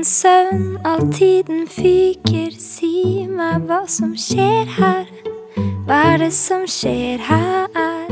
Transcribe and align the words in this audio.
Uten 0.00 0.04
søvn, 0.04 0.78
all 0.84 1.12
tiden 1.12 1.66
fyker. 1.68 2.54
Si 2.56 3.26
meg 3.28 3.66
hva 3.68 3.82
som 3.84 4.14
skjer 4.16 4.64
her. 4.78 5.10
Hva 5.84 5.98
er 6.14 6.22
det 6.22 6.30
som 6.32 6.64
skjer 6.64 7.20
her? 7.20 8.08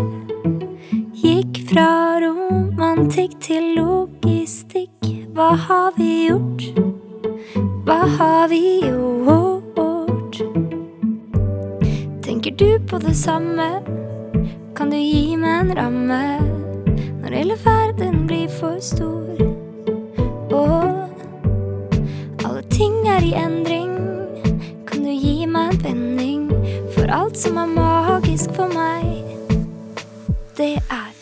Gikk 1.17 1.63
fra 1.71 1.89
romantikk 2.21 3.39
til 3.41 3.71
logistikk. 3.79 5.09
Hva 5.33 5.49
har 5.65 5.97
vi 5.97 6.11
gjort? 6.29 6.69
Hva 7.89 8.01
har 8.19 8.53
vi 8.53 8.63
gjort? 8.85 10.43
Tenker 12.29 12.53
du 12.53 12.85
på 12.85 13.01
det 13.01 13.17
samme? 13.17 13.71
Kan 14.77 14.93
du 14.93 15.01
gi 15.01 15.41
meg 15.41 15.71
en 15.71 15.77
ramme 15.81 16.25
når 17.23 17.41
hele 17.41 17.63
verden 17.65 18.27
blir 18.29 18.53
for 18.61 18.77
stor? 18.77 19.48
Endring. 23.37 23.95
Kan 24.87 25.05
du 25.05 25.13
gi 25.13 25.47
meg 25.47 25.75
en 25.75 25.83
vending? 25.85 26.49
For 26.95 27.11
alt 27.13 27.39
som 27.39 27.61
er 27.61 27.71
magisk 27.75 28.55
for 28.57 28.73
meg, 28.73 29.25
det 30.57 30.77
er 30.79 31.18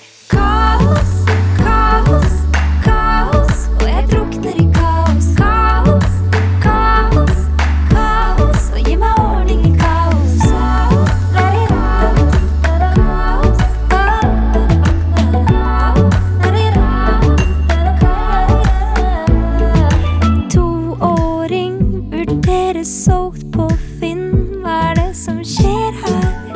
solgt 22.96 23.44
på 23.52 23.66
Finn. 24.00 24.30
Hva 24.62 24.76
er 24.90 24.94
det 24.96 25.10
som 25.18 25.42
skjer 25.44 25.96
her? 26.00 26.54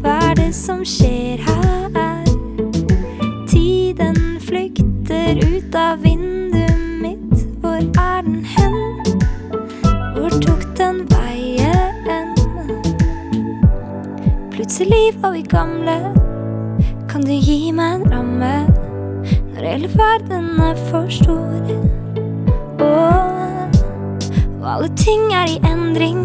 Hva 0.00 0.14
er 0.30 0.38
det 0.38 0.52
som 0.56 0.80
skjer 0.86 1.42
her? 1.44 2.24
Tiden 3.50 4.16
flykter 4.40 5.42
ut 5.42 5.76
av 5.76 6.00
vinduet 6.04 6.80
mitt. 7.02 7.44
Hvor 7.60 7.82
er 8.00 8.24
den 8.24 8.40
hen? 8.54 8.78
Hvor 10.16 10.32
tok 10.46 10.64
den 10.80 11.04
veien? 11.12 12.32
Plutselig 14.54 15.04
var 15.20 15.36
vi 15.36 15.44
gamle. 15.52 15.98
Kan 17.12 17.28
du 17.28 17.34
gi 17.36 17.68
meg 17.76 18.00
en 18.00 18.08
ramme 18.16 18.56
når 19.52 19.68
hele 19.68 19.92
verden 19.92 20.50
er 20.64 20.80
for 20.88 21.12
stor? 21.12 21.72
Og 22.80 23.33
alle 24.74 24.88
ting 24.96 25.32
er 25.32 25.46
i 25.46 25.58
endring. 25.70 26.24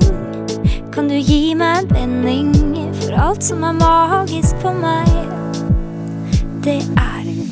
Kan 0.93 1.09
du 1.09 1.15
gi 1.21 1.53
meg 1.53 1.91
en 1.97 2.15
vending 2.25 2.89
for 2.97 3.13
alt 3.27 3.45
som 3.45 3.63
er 3.63 3.75
magisk 3.77 4.57
for 4.63 4.73
meg? 4.73 5.05
Det 6.65 6.79
er 6.81 6.89
kaos, 6.89 7.48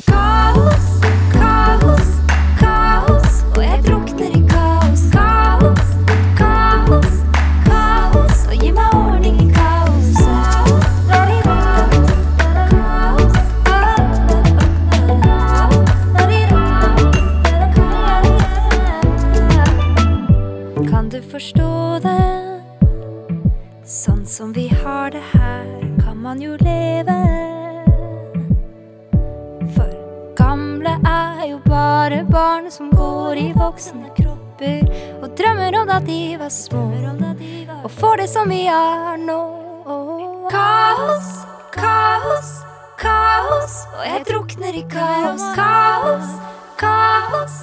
Kan 20.98 21.08
du 21.08 21.20
forstå 21.22 21.98
det? 22.02 22.62
Sånn 23.86 24.24
som 24.26 24.50
vi 24.50 24.64
har 24.66 25.12
det 25.14 25.20
her, 25.30 25.68
kan 26.00 26.16
man 26.18 26.40
jo 26.42 26.56
leve. 26.58 27.14
For 29.76 29.92
gamle 30.40 30.96
er 31.06 31.44
jo 31.52 31.60
bare 31.68 32.24
barn 32.26 32.66
som 32.74 32.90
går 32.90 33.38
i 33.44 33.46
voksne 33.54 34.10
kropper 34.18 34.90
og 35.22 35.38
drømmer 35.38 35.78
om 35.84 35.86
da 35.86 36.00
de 36.02 36.34
var 36.42 36.50
små, 36.50 36.82
og 37.78 37.88
får 38.00 38.24
det 38.24 38.28
som 38.34 38.50
vi 38.50 38.64
har 38.66 39.22
nå. 39.22 39.40
Kaos, 40.50 41.32
kaos, 41.78 42.54
kaos, 42.98 43.80
og 43.94 44.02
jeg 44.02 44.26
drukner 44.34 44.82
i 44.82 44.86
kaos. 44.90 45.46
Kaos, 45.62 46.38
kaos, 46.82 47.62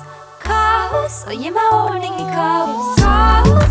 house. 0.91 1.25
Oye, 1.27 1.49
my 1.49 1.69
only 1.71 2.09
House. 2.31 3.64